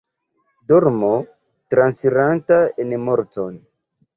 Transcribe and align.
Dormo, 0.71 1.09
transiranta 1.75 2.59
en 2.87 2.99
morton. 3.07 3.65